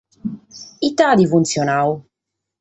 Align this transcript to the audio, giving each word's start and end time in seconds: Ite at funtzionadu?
Ite 0.87 1.03
at 1.11 1.19
funtzionadu? 1.31 1.93